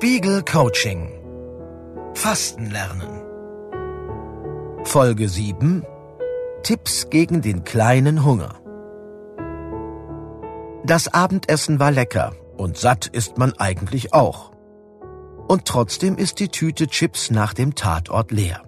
[0.00, 1.10] Spiegel Coaching
[2.14, 3.20] Fasten lernen
[4.84, 5.84] Folge 7
[6.62, 8.54] Tipps gegen den kleinen Hunger
[10.84, 14.52] Das Abendessen war lecker und satt ist man eigentlich auch.
[15.48, 18.62] Und trotzdem ist die Tüte Chips nach dem Tatort leer.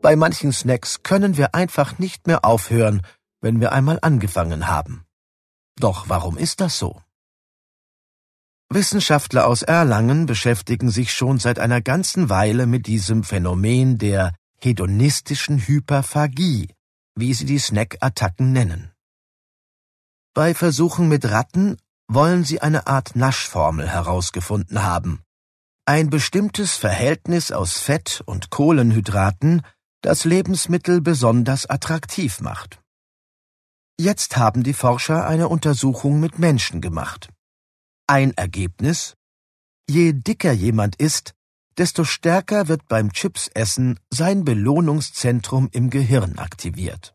[0.00, 3.02] Bei manchen Snacks können wir einfach nicht mehr aufhören,
[3.42, 5.04] wenn wir einmal angefangen haben.
[5.78, 7.02] Doch warum ist das so?
[8.74, 15.58] Wissenschaftler aus Erlangen beschäftigen sich schon seit einer ganzen Weile mit diesem Phänomen der hedonistischen
[15.58, 16.68] Hyperphagie,
[17.14, 18.92] wie sie die Snackattacken nennen.
[20.34, 21.76] Bei Versuchen mit Ratten
[22.08, 25.22] wollen sie eine Art Naschformel herausgefunden haben.
[25.84, 29.62] Ein bestimmtes Verhältnis aus Fett und Kohlenhydraten,
[30.00, 32.80] das Lebensmittel besonders attraktiv macht.
[33.98, 37.28] Jetzt haben die Forscher eine Untersuchung mit Menschen gemacht.
[38.12, 39.14] Ein Ergebnis?
[39.88, 41.32] Je dicker jemand ist,
[41.78, 47.14] desto stärker wird beim Chipsessen sein Belohnungszentrum im Gehirn aktiviert.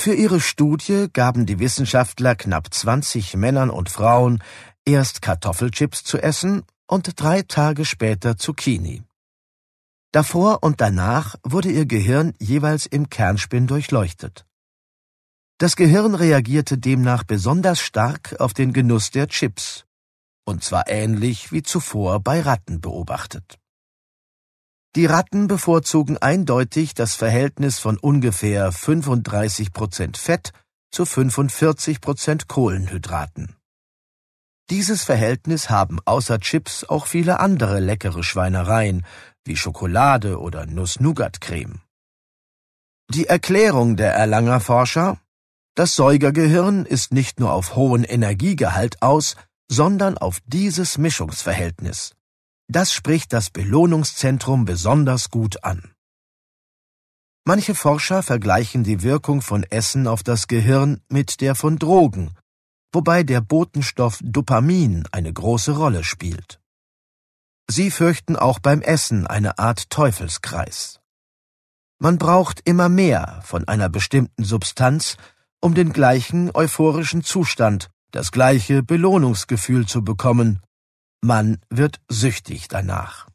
[0.00, 4.42] Für ihre Studie gaben die Wissenschaftler knapp 20 Männern und Frauen
[4.86, 9.02] erst Kartoffelchips zu essen und drei Tage später Zucchini.
[10.12, 14.45] Davor und danach wurde ihr Gehirn jeweils im Kernspin durchleuchtet.
[15.58, 19.86] Das Gehirn reagierte demnach besonders stark auf den Genuss der Chips,
[20.44, 23.58] und zwar ähnlich wie zuvor bei Ratten beobachtet.
[24.96, 30.52] Die Ratten bevorzugen eindeutig das Verhältnis von ungefähr 35 Prozent Fett
[30.90, 33.56] zu 45 Prozent Kohlenhydraten.
[34.68, 39.06] Dieses Verhältnis haben außer Chips auch viele andere leckere Schweinereien
[39.44, 41.80] wie Schokolade oder Nuss-Nougat-Creme.
[43.10, 45.18] Die Erklärung der Erlanger Forscher
[45.76, 49.36] das Säugergehirn ist nicht nur auf hohen Energiegehalt aus,
[49.70, 52.14] sondern auf dieses Mischungsverhältnis.
[52.66, 55.92] Das spricht das Belohnungszentrum besonders gut an.
[57.44, 62.34] Manche Forscher vergleichen die Wirkung von Essen auf das Gehirn mit der von Drogen,
[62.90, 66.58] wobei der Botenstoff Dopamin eine große Rolle spielt.
[67.68, 71.00] Sie fürchten auch beim Essen eine Art Teufelskreis.
[71.98, 75.16] Man braucht immer mehr von einer bestimmten Substanz,
[75.60, 80.60] um den gleichen euphorischen Zustand, das gleiche Belohnungsgefühl zu bekommen.
[81.22, 83.28] Man wird süchtig danach.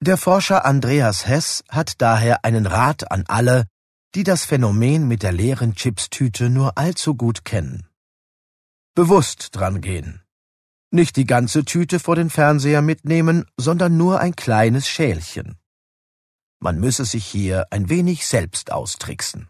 [0.00, 3.66] Der Forscher Andreas Hess hat daher einen Rat an alle,
[4.14, 7.86] die das Phänomen mit der leeren Chipstüte nur allzu gut kennen.
[8.94, 10.22] Bewusst drangehen.
[10.90, 15.56] Nicht die ganze Tüte vor den Fernseher mitnehmen, sondern nur ein kleines Schälchen.
[16.60, 19.48] Man müsse sich hier ein wenig selbst austricksen.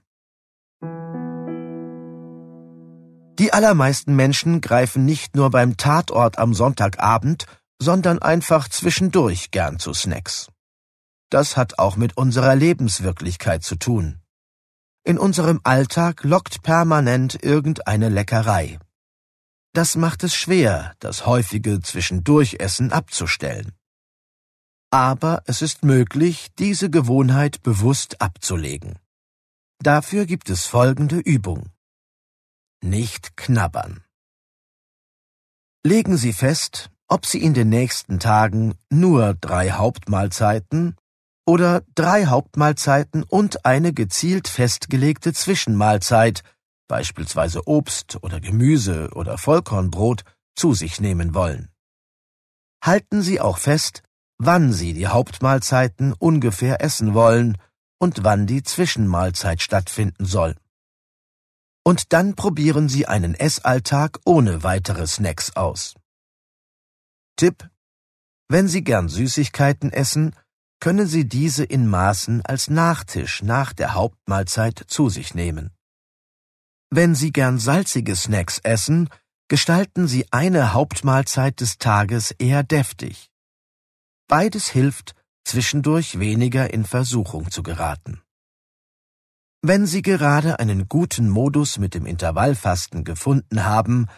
[3.38, 7.46] Die allermeisten Menschen greifen nicht nur beim Tatort am Sonntagabend,
[7.80, 10.48] sondern einfach zwischendurch gern zu Snacks.
[11.30, 14.20] Das hat auch mit unserer Lebenswirklichkeit zu tun.
[15.04, 18.78] In unserem Alltag lockt permanent irgendeine Leckerei.
[19.72, 23.72] Das macht es schwer, das häufige Zwischendurchessen abzustellen.
[24.90, 28.98] Aber es ist möglich, diese Gewohnheit bewusst abzulegen.
[29.78, 31.72] Dafür gibt es folgende Übung
[32.82, 34.04] nicht knabbern.
[35.84, 40.96] Legen Sie fest, ob Sie in den nächsten Tagen nur drei Hauptmahlzeiten
[41.44, 46.42] oder drei Hauptmahlzeiten und eine gezielt festgelegte Zwischenmahlzeit,
[46.88, 51.70] beispielsweise Obst oder Gemüse oder Vollkornbrot, zu sich nehmen wollen.
[52.82, 54.02] Halten Sie auch fest,
[54.38, 57.58] wann Sie die Hauptmahlzeiten ungefähr essen wollen
[57.98, 60.56] und wann die Zwischenmahlzeit stattfinden soll.
[61.84, 65.94] Und dann probieren Sie einen Essalltag ohne weitere Snacks aus.
[67.36, 67.68] Tipp
[68.48, 70.36] Wenn Sie gern Süßigkeiten essen,
[70.80, 75.70] können Sie diese in Maßen als Nachtisch nach der Hauptmahlzeit zu sich nehmen.
[76.90, 79.08] Wenn Sie gern salzige Snacks essen,
[79.48, 83.30] gestalten Sie eine Hauptmahlzeit des Tages eher deftig.
[84.28, 85.14] Beides hilft,
[85.44, 88.22] zwischendurch weniger in Versuchung zu geraten.
[89.64, 94.08] Wenn Sie gerade einen guten Modus mit dem Intervallfasten gefunden haben,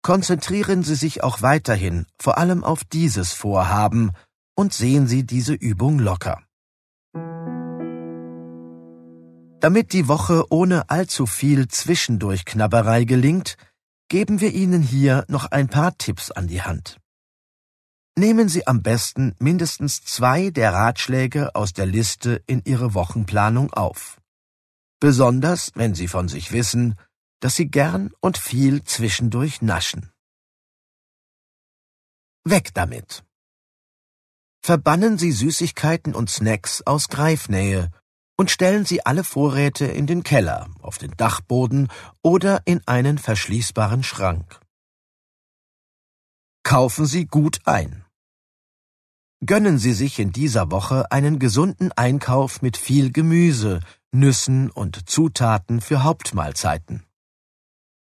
[0.00, 4.12] konzentrieren Sie sich auch weiterhin vor allem auf dieses Vorhaben
[4.56, 6.42] und sehen Sie diese Übung locker.
[9.60, 13.58] Damit die Woche ohne allzu viel Zwischendurchknabberei gelingt,
[14.08, 16.98] geben wir Ihnen hier noch ein paar Tipps an die Hand.
[18.16, 24.18] Nehmen Sie am besten mindestens zwei der Ratschläge aus der Liste in Ihre Wochenplanung auf
[25.04, 26.94] besonders wenn sie von sich wissen,
[27.40, 30.10] dass sie gern und viel zwischendurch naschen.
[32.42, 33.22] Weg damit.
[34.62, 37.90] Verbannen Sie Süßigkeiten und Snacks aus Greifnähe
[38.38, 41.88] und stellen Sie alle Vorräte in den Keller, auf den Dachboden
[42.22, 44.58] oder in einen verschließbaren Schrank.
[46.62, 48.03] Kaufen Sie gut ein.
[49.46, 53.80] Gönnen Sie sich in dieser Woche einen gesunden Einkauf mit viel Gemüse,
[54.10, 57.04] Nüssen und Zutaten für Hauptmahlzeiten.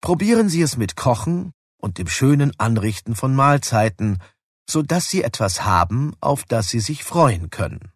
[0.02, 4.20] Probieren Sie es mit Kochen und dem schönen Anrichten von Mahlzeiten,
[4.70, 7.92] so dass Sie etwas haben, auf das Sie sich freuen können.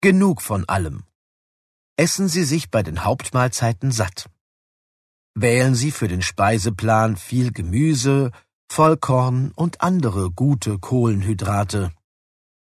[0.00, 1.04] Genug von allem.
[1.96, 4.30] Essen Sie sich bei den Hauptmahlzeiten satt.
[5.34, 8.30] Wählen Sie für den Speiseplan viel Gemüse,
[8.76, 11.92] Vollkorn und andere gute Kohlenhydrate.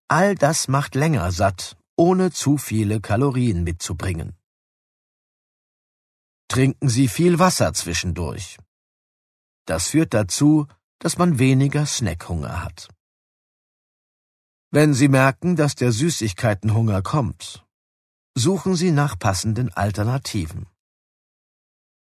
[0.07, 4.37] All das macht länger satt, ohne zu viele Kalorien mitzubringen.
[6.47, 8.59] Trinken Sie viel Wasser zwischendurch.
[9.65, 10.67] Das führt dazu,
[10.99, 12.89] dass man weniger Snackhunger hat.
[14.69, 17.65] Wenn Sie merken, dass der Süßigkeitenhunger kommt,
[18.37, 20.67] suchen Sie nach passenden Alternativen.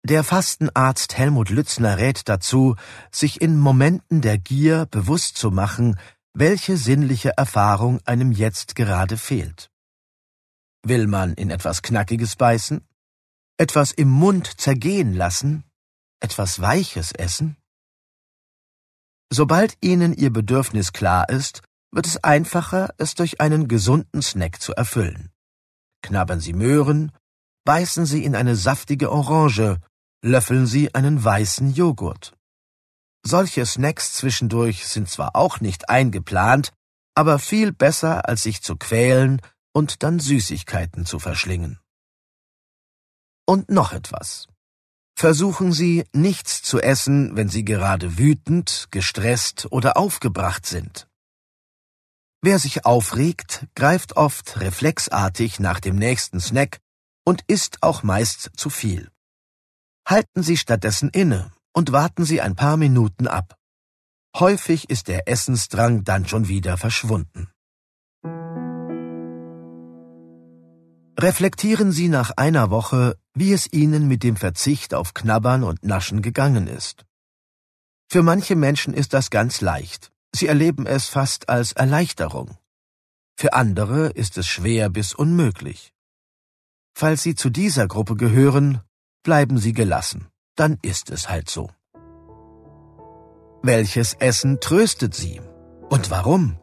[0.04, 2.76] Der Fastenarzt Helmut Lützner rät dazu,
[3.12, 6.00] sich in Momenten der Gier bewusst zu machen,
[6.34, 9.70] welche sinnliche Erfahrung einem jetzt gerade fehlt.
[10.84, 12.88] Will man in etwas Knackiges beißen?
[13.58, 15.66] Etwas im Mund zergehen lassen?
[16.22, 17.58] Etwas Weiches essen?
[19.30, 21.62] Sobald Ihnen Ihr Bedürfnis klar ist,
[21.92, 25.32] wird es einfacher, es durch einen gesunden Snack zu erfüllen.
[26.02, 27.12] Knabbern Sie Möhren,
[27.70, 29.78] beißen Sie in eine saftige Orange,
[30.24, 32.36] löffeln Sie einen weißen Joghurt.
[33.24, 36.74] Solche Snacks zwischendurch sind zwar auch nicht eingeplant,
[37.14, 39.40] aber viel besser, als sich zu quälen
[39.72, 41.78] und dann Süßigkeiten zu verschlingen.
[43.46, 44.48] Und noch etwas.
[45.16, 51.08] Versuchen Sie, nichts zu essen, wenn Sie gerade wütend, gestresst oder aufgebracht sind.
[52.42, 56.80] Wer sich aufregt, greift oft reflexartig nach dem nächsten Snack
[57.26, 59.10] und isst auch meist zu viel.
[60.08, 63.56] Halten Sie stattdessen inne und warten Sie ein paar Minuten ab.
[64.36, 67.50] Häufig ist der Essensdrang dann schon wieder verschwunden.
[71.20, 76.22] Reflektieren Sie nach einer Woche, wie es Ihnen mit dem Verzicht auf Knabbern und Naschen
[76.22, 77.06] gegangen ist.
[78.10, 80.12] Für manche Menschen ist das ganz leicht.
[80.34, 82.58] Sie erleben es fast als Erleichterung.
[83.36, 85.94] Für andere ist es schwer bis unmöglich.
[86.94, 88.82] Falls Sie zu dieser Gruppe gehören,
[89.24, 91.70] bleiben Sie gelassen, dann ist es halt so.
[93.62, 95.42] Welches Essen tröstet Sie?
[95.90, 96.58] Und warum?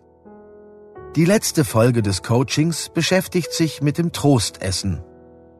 [1.14, 5.02] Die letzte Folge des Coachings beschäftigt sich mit dem Trostessen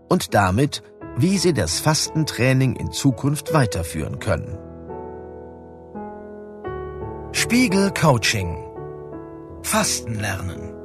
[0.08, 0.82] und damit,
[1.16, 4.58] wie Sie das Fastentraining in Zukunft weiterführen können.
[7.32, 8.62] Spiegel Coaching
[9.62, 10.75] Fasten lernen